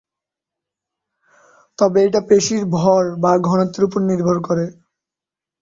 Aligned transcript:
তবে 1.79 1.99
এটা 2.07 2.21
পেশীর 2.29 2.63
ভর 2.75 3.03
বা 3.23 3.31
ঘনত্বের 3.47 3.87
উপর 3.87 3.99
নির্ভর 4.09 4.37
করে। 4.47 4.65